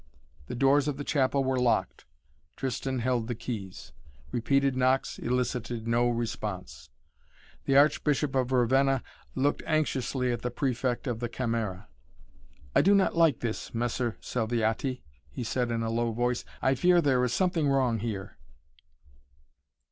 The 0.47 0.55
doors 0.55 0.87
of 0.87 0.97
the 0.97 1.03
chapel 1.03 1.43
were 1.43 1.59
locked. 1.59 2.05
Tristan 2.55 2.97
held 2.97 3.27
the 3.27 3.35
keys. 3.35 3.91
Repeated 4.31 4.75
knocks 4.75 5.19
elicited 5.19 5.87
no 5.87 6.09
response. 6.09 6.89
The 7.65 7.77
Archbishop 7.77 8.33
of 8.33 8.51
Ravenna 8.51 9.03
looked 9.35 9.61
anxiously 9.67 10.31
at 10.31 10.41
the 10.41 10.49
Prefect 10.49 11.05
of 11.05 11.19
the 11.19 11.29
Camera. 11.29 11.87
"I 12.75 12.81
do 12.81 12.95
not 12.95 13.15
like 13.15 13.41
this, 13.41 13.75
Messer 13.75 14.17
Salviati," 14.21 15.03
he 15.29 15.43
said 15.43 15.69
in 15.69 15.83
a 15.83 15.91
low 15.91 16.13
voice. 16.13 16.45
"I 16.63 16.73
fear 16.73 16.99
there 16.99 17.23
is 17.23 17.31
something 17.31 17.69
wrong 17.69 17.99
here." 17.99 18.39